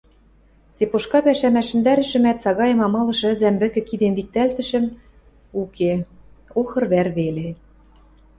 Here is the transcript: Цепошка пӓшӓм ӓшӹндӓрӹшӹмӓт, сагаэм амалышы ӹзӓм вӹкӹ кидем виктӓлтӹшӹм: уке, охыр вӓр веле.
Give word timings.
Цепошка 0.77 1.19
пӓшӓм 1.25 1.55
ӓшӹндӓрӹшӹмӓт, 1.61 2.37
сагаэм 2.43 2.79
амалышы 2.85 3.25
ӹзӓм 3.33 3.55
вӹкӹ 3.61 3.81
кидем 3.89 4.13
виктӓлтӹшӹм: 4.17 4.85
уке, 5.61 5.91
охыр 6.59 6.83
вӓр 6.91 7.07
веле. 7.17 7.47